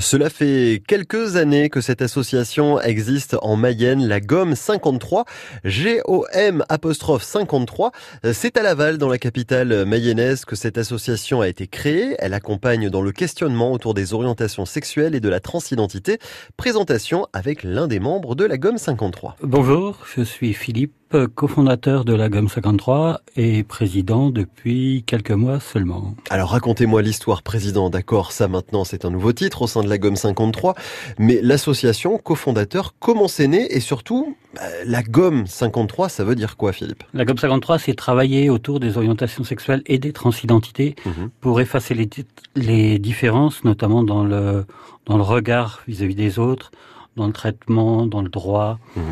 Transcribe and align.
Cela 0.00 0.30
fait 0.30 0.82
quelques 0.86 1.36
années 1.36 1.70
que 1.70 1.80
cette 1.80 2.02
association 2.02 2.80
existe 2.80 3.36
en 3.42 3.56
Mayenne, 3.56 4.06
la 4.06 4.20
Gomme 4.20 4.54
53, 4.54 5.24
G-O-M 5.64 6.64
apostrophe 6.68 7.22
53. 7.22 7.90
C'est 8.32 8.56
à 8.56 8.62
Laval, 8.62 8.98
dans 8.98 9.08
la 9.08 9.18
capitale 9.18 9.84
mayonnaise, 9.86 10.44
que 10.44 10.56
cette 10.56 10.78
association 10.78 11.40
a 11.40 11.48
été 11.48 11.66
créée. 11.66 12.14
Elle 12.18 12.34
accompagne 12.34 12.90
dans 12.90 13.02
le 13.02 13.12
questionnement 13.12 13.72
autour 13.72 13.94
des 13.94 14.14
orientations 14.14 14.66
sexuelles 14.66 15.14
et 15.14 15.20
de 15.20 15.28
la 15.28 15.40
transidentité. 15.40 16.18
Présentation 16.56 17.26
avec 17.32 17.62
l'un 17.64 17.88
des 17.88 17.98
membres 17.98 18.34
de 18.34 18.44
la 18.44 18.56
Gomme 18.56 18.78
53. 18.78 19.36
Bonjour, 19.42 20.06
je 20.14 20.22
suis 20.22 20.54
Philippe 20.54 20.97
cofondateur 21.34 22.04
de 22.04 22.12
la 22.12 22.28
Gomme 22.28 22.48
53 22.48 23.20
et 23.36 23.62
président 23.62 24.30
depuis 24.30 25.04
quelques 25.06 25.30
mois 25.30 25.58
seulement. 25.60 26.14
Alors 26.28 26.50
racontez-moi 26.50 27.00
l'histoire 27.02 27.42
président, 27.42 27.88
d'accord, 27.88 28.32
ça 28.32 28.46
maintenant 28.48 28.84
c'est 28.84 29.04
un 29.04 29.10
nouveau 29.10 29.32
titre 29.32 29.62
au 29.62 29.66
sein 29.66 29.82
de 29.82 29.88
la 29.88 29.96
Gomme 29.96 30.16
53, 30.16 30.74
mais 31.18 31.40
l'association 31.42 32.18
cofondateur, 32.18 32.94
comment 32.98 33.28
c'est 33.28 33.48
né 33.48 33.74
et 33.74 33.80
surtout 33.80 34.36
bah, 34.54 34.62
la 34.84 35.02
Gomme 35.02 35.46
53, 35.46 36.08
ça 36.10 36.24
veut 36.24 36.34
dire 36.34 36.56
quoi 36.56 36.72
Philippe? 36.72 37.04
La 37.14 37.24
Gomme 37.24 37.38
53 37.38 37.78
c'est 37.78 37.94
travailler 37.94 38.50
autour 38.50 38.78
des 38.78 38.98
orientations 38.98 39.44
sexuelles 39.44 39.82
et 39.86 39.98
des 39.98 40.12
transidentités 40.12 40.94
mhm. 41.06 41.30
pour 41.40 41.60
effacer 41.60 41.94
les, 41.94 42.08
les, 42.54 42.98
différences, 42.98 43.64
notamment 43.64 44.02
dans 44.02 44.24
le, 44.24 44.66
dans 45.06 45.16
le 45.16 45.22
regard 45.22 45.80
vis-à-vis 45.88 46.14
des 46.14 46.38
autres, 46.38 46.70
dans 47.16 47.26
le 47.26 47.32
traitement, 47.32 48.06
dans 48.06 48.20
le 48.20 48.28
droit. 48.28 48.78
Mhm. 48.96 49.02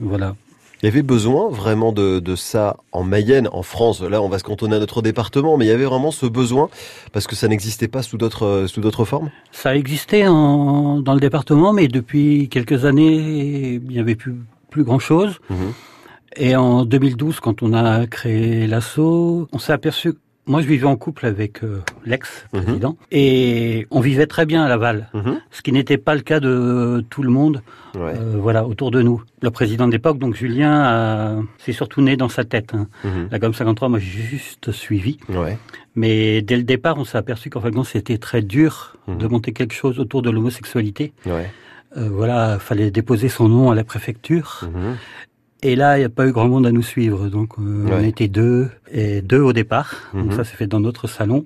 Voilà. 0.00 0.34
Il 0.82 0.86
y 0.86 0.88
avait 0.88 1.02
besoin 1.02 1.48
vraiment 1.48 1.92
de, 1.92 2.20
de, 2.20 2.36
ça 2.36 2.76
en 2.92 3.02
Mayenne, 3.02 3.48
en 3.52 3.62
France. 3.62 4.00
Là, 4.00 4.22
on 4.22 4.28
va 4.28 4.38
se 4.38 4.44
cantonner 4.44 4.76
à 4.76 4.78
notre 4.78 5.02
département, 5.02 5.56
mais 5.56 5.64
il 5.64 5.68
y 5.68 5.72
avait 5.72 5.84
vraiment 5.84 6.12
ce 6.12 6.26
besoin 6.26 6.68
parce 7.12 7.26
que 7.26 7.34
ça 7.34 7.48
n'existait 7.48 7.88
pas 7.88 8.02
sous 8.02 8.16
d'autres 8.16 8.66
sous 8.68 8.80
d'autres 8.80 9.04
formes. 9.04 9.30
Ça 9.50 9.74
existait 9.74 10.28
en, 10.28 11.00
dans 11.00 11.14
le 11.14 11.20
département, 11.20 11.72
mais 11.72 11.88
depuis 11.88 12.48
quelques 12.48 12.84
années, 12.84 13.80
il 13.82 13.88
n'y 13.88 13.98
avait 13.98 14.14
plus 14.14 14.36
plus 14.70 14.84
grand 14.84 15.00
chose. 15.00 15.40
Mhm. 15.50 15.72
Et 16.36 16.54
en 16.54 16.84
2012, 16.84 17.40
quand 17.40 17.62
on 17.62 17.72
a 17.72 18.06
créé 18.06 18.66
l'assaut, 18.66 19.48
on 19.52 19.58
s'est 19.58 19.72
aperçu 19.72 20.12
moi, 20.48 20.62
je 20.62 20.66
vivais 20.66 20.86
en 20.86 20.96
couple 20.96 21.26
avec 21.26 21.62
euh, 21.62 21.82
l'ex-président 22.06 22.90
mhm. 22.90 23.06
et 23.12 23.86
on 23.90 24.00
vivait 24.00 24.26
très 24.26 24.46
bien 24.46 24.64
à 24.64 24.68
Laval, 24.68 25.08
mhm. 25.12 25.40
ce 25.50 25.60
qui 25.62 25.72
n'était 25.72 25.98
pas 25.98 26.14
le 26.14 26.22
cas 26.22 26.40
de 26.40 27.04
tout 27.10 27.22
le 27.22 27.30
monde, 27.30 27.62
euh, 27.96 28.36
voilà, 28.36 28.66
autour 28.66 28.90
de 28.90 29.02
nous. 29.02 29.22
Le 29.42 29.50
président 29.50 29.86
d'époque, 29.86 30.18
donc 30.18 30.34
Julien, 30.34 31.44
c'est 31.58 31.72
surtout 31.72 32.00
né 32.00 32.16
dans 32.16 32.30
sa 32.30 32.44
tête. 32.44 32.74
Hein. 32.74 32.88
Mhm. 33.04 33.28
La 33.30 33.38
gomme 33.38 33.54
53, 33.54 33.88
moi, 33.90 33.98
j'ai 33.98 34.22
juste 34.22 34.72
suivi. 34.72 35.18
Mais 35.94 36.42
dès 36.42 36.56
le 36.56 36.62
départ, 36.62 36.96
on 36.98 37.04
s'est 37.04 37.18
aperçu 37.18 37.50
qu'en 37.50 37.60
fait, 37.60 37.74
c'était 37.84 38.18
très 38.18 38.40
dur 38.42 38.96
de 39.06 39.26
monter 39.26 39.52
quelque 39.52 39.74
chose 39.74 39.98
autour 40.00 40.22
de 40.22 40.30
l'homosexualité. 40.30 41.12
Euh, 41.96 42.08
voilà, 42.10 42.58
fallait 42.58 42.90
déposer 42.90 43.28
son 43.28 43.48
nom 43.48 43.70
à 43.70 43.74
la 43.74 43.84
préfecture. 43.84 44.68
Et 45.62 45.74
là, 45.74 45.96
il 45.96 46.00
n'y 46.00 46.04
a 46.04 46.08
pas 46.08 46.26
eu 46.26 46.32
grand 46.32 46.48
monde 46.48 46.66
à 46.66 46.72
nous 46.72 46.82
suivre. 46.82 47.28
Donc, 47.28 47.58
euh, 47.58 47.88
on 47.90 48.02
était 48.02 48.28
deux, 48.28 48.68
et 48.90 49.22
deux 49.22 49.40
au 49.40 49.52
départ. 49.52 49.94
Donc, 50.14 50.26
mhm. 50.26 50.32
ça 50.32 50.44
s'est 50.44 50.56
fait 50.56 50.66
dans 50.66 50.80
notre 50.80 51.08
salon. 51.08 51.44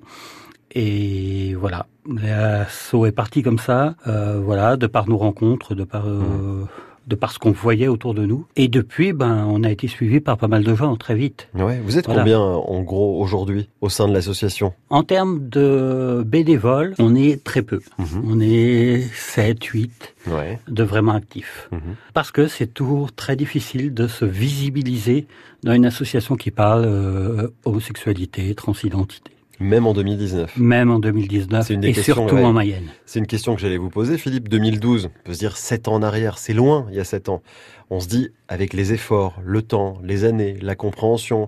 Et 0.75 1.55
voilà, 1.55 1.85
l'assaut 2.07 3.05
est 3.05 3.11
parti 3.11 3.43
comme 3.43 3.59
ça, 3.59 3.95
euh, 4.07 4.39
voilà, 4.43 4.75
de 4.75 4.87
par 4.87 5.07
nos 5.07 5.17
rencontres, 5.17 5.75
de 5.75 5.83
par 5.83 6.07
euh, 6.07 6.19
mhm 6.19 6.67
de 7.07 7.15
parce 7.15 7.37
qu'on 7.37 7.51
voyait 7.51 7.87
autour 7.87 8.13
de 8.13 8.25
nous. 8.25 8.45
Et 8.55 8.67
depuis, 8.67 9.13
ben, 9.13 9.45
on 9.47 9.63
a 9.63 9.71
été 9.71 9.87
suivi 9.87 10.19
par 10.19 10.37
pas 10.37 10.47
mal 10.47 10.63
de 10.63 10.75
gens 10.75 10.95
très 10.95 11.15
vite. 11.15 11.49
Ouais. 11.53 11.79
Vous 11.83 11.97
êtes 11.97 12.05
combien 12.05 12.39
en 12.39 12.81
gros 12.81 13.21
aujourd'hui 13.21 13.69
au 13.81 13.89
sein 13.89 14.07
de 14.07 14.13
l'association? 14.13 14.73
En 14.89 15.03
termes 15.03 15.49
de 15.49 16.23
bénévoles, 16.25 16.95
on 16.99 17.15
est 17.15 17.43
très 17.43 17.61
peu. 17.61 17.81
Mhm. 17.97 18.23
On 18.27 18.39
est 18.39 19.03
7, 19.13 19.63
8 19.63 20.15
ouais. 20.27 20.59
de 20.67 20.83
vraiment 20.83 21.13
actifs. 21.13 21.69
Mhm. 21.71 21.95
Parce 22.13 22.31
que 22.31 22.47
c'est 22.47 22.73
toujours 22.73 23.13
très 23.13 23.35
difficile 23.35 23.93
de 23.93 24.07
se 24.07 24.25
visibiliser 24.25 25.27
dans 25.63 25.73
une 25.73 25.85
association 25.85 26.35
qui 26.35 26.51
parle 26.51 26.83
euh, 26.85 27.47
homosexualité, 27.65 28.53
transidentité. 28.55 29.31
Même 29.63 29.87
en 29.87 29.93
2019. 29.93 30.57
Même 30.57 30.91
en 30.91 30.99
2019. 30.99 31.69
Une 31.69 31.83
et 31.85 31.93
surtout 31.93 32.35
en 32.35 32.51
Mayenne. 32.51 32.83
C'est 33.05 33.19
une 33.19 33.27
question 33.27 33.55
que 33.55 33.61
j'allais 33.61 33.77
vous 33.77 33.89
poser, 33.89 34.17
Philippe. 34.17 34.49
2012, 34.49 35.05
on 35.05 35.23
peut 35.23 35.33
se 35.33 35.39
dire 35.39 35.55
7 35.55 35.87
ans 35.87 35.93
en 35.93 36.03
arrière. 36.03 36.37
C'est 36.37 36.53
loin, 36.53 36.85
il 36.89 36.97
y 36.97 36.99
a 36.99 37.05
7 37.05 37.29
ans. 37.29 37.41
On 37.89 37.99
se 37.99 38.07
dit, 38.07 38.29
avec 38.47 38.73
les 38.73 38.91
efforts, 38.91 39.35
le 39.45 39.61
temps, 39.61 39.99
les 40.03 40.25
années, 40.25 40.57
la 40.61 40.75
compréhension, 40.75 41.47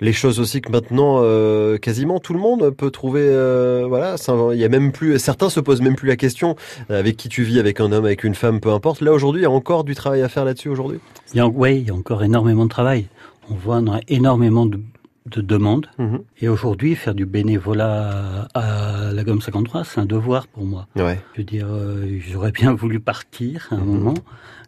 les 0.00 0.12
choses 0.12 0.40
aussi 0.40 0.60
que 0.60 0.72
maintenant, 0.72 1.18
euh, 1.20 1.76
quasiment 1.76 2.18
tout 2.18 2.32
le 2.32 2.40
monde 2.40 2.70
peut 2.70 2.90
trouver, 2.90 3.22
euh, 3.22 3.84
voilà, 3.86 4.16
il 4.52 4.58
y 4.58 4.64
a 4.64 4.68
même 4.68 4.90
plus, 4.90 5.18
certains 5.18 5.50
se 5.50 5.60
posent 5.60 5.82
même 5.82 5.96
plus 5.96 6.08
la 6.08 6.16
question, 6.16 6.56
euh, 6.90 6.98
avec 6.98 7.16
qui 7.16 7.28
tu 7.28 7.42
vis, 7.42 7.60
avec 7.60 7.78
un 7.78 7.92
homme, 7.92 8.06
avec 8.06 8.24
une 8.24 8.34
femme, 8.34 8.60
peu 8.60 8.70
importe. 8.70 9.02
Là, 9.02 9.12
aujourd'hui, 9.12 9.42
il 9.42 9.44
y 9.44 9.46
a 9.46 9.50
encore 9.50 9.84
du 9.84 9.94
travail 9.94 10.22
à 10.22 10.28
faire 10.28 10.44
là-dessus 10.44 10.68
aujourd'hui? 10.68 10.98
Oui, 11.34 11.78
il 11.78 11.86
y 11.86 11.90
a 11.90 11.94
encore 11.94 12.24
énormément 12.24 12.64
de 12.64 12.70
travail. 12.70 13.06
On 13.50 13.54
voit 13.54 13.78
on 13.78 13.92
a 13.92 14.00
énormément 14.08 14.66
de 14.66 14.80
de 15.26 15.40
demande. 15.40 15.86
Mhm. 15.98 16.22
Et 16.40 16.48
aujourd'hui, 16.48 16.94
faire 16.94 17.14
du 17.14 17.26
bénévolat 17.26 18.48
à 18.54 19.12
la 19.12 19.24
Gomme 19.24 19.40
53, 19.40 19.84
c'est 19.84 20.00
un 20.00 20.04
devoir 20.04 20.46
pour 20.46 20.64
moi. 20.64 20.86
Ouais. 20.96 21.20
Je 21.34 21.38
veux 21.38 21.44
dire, 21.44 21.68
euh, 21.70 22.18
j'aurais 22.20 22.52
bien 22.52 22.74
voulu 22.74 23.00
partir 23.00 23.68
à 23.70 23.76
un 23.76 23.78
mhm. 23.78 23.86
moment, 23.86 24.14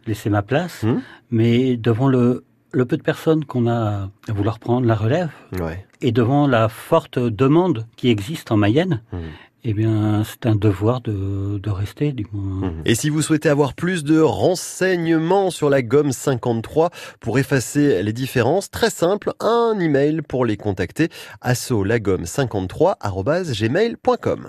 laisser 0.07 0.29
ma 0.29 0.41
place, 0.41 0.83
mhm. 0.83 1.01
mais 1.31 1.77
devant 1.77 2.07
le, 2.07 2.43
le 2.71 2.85
peu 2.85 2.97
de 2.97 3.03
personnes 3.03 3.45
qu'on 3.45 3.67
a 3.67 4.09
à 4.27 4.33
vouloir 4.33 4.59
prendre 4.59 4.85
la 4.85 4.95
relève, 4.95 5.31
ouais. 5.59 5.85
et 6.01 6.11
devant 6.11 6.47
la 6.47 6.69
forte 6.69 7.19
demande 7.19 7.85
qui 7.95 8.09
existe 8.09 8.51
en 8.51 8.57
Mayenne, 8.57 9.01
eh 9.67 9.73
bien, 9.73 10.23
c'est 10.23 10.45
un 10.45 10.55
devoir 10.55 11.01
de, 11.01 11.57
de 11.57 11.69
rester, 11.71 12.11
du 12.11 12.27
moins. 12.31 12.71
Et 12.85 12.93
si 12.93 13.09
vous 13.09 13.23
souhaitez 13.23 13.49
avoir 13.49 13.73
plus 13.73 14.03
de 14.03 14.19
renseignements 14.19 15.49
sur 15.49 15.71
la 15.71 15.81
gomme 15.81 16.11
53 16.11 16.91
pour 17.19 17.39
effacer 17.39 18.03
les 18.03 18.13
différences, 18.13 18.69
très 18.69 18.91
simple, 18.91 19.33
un 19.39 19.79
email 19.79 20.21
pour 20.21 20.45
les 20.45 20.55
contacter, 20.55 21.09
asso 21.41 21.83
53 22.25 22.97
gmail.com. 23.59 24.43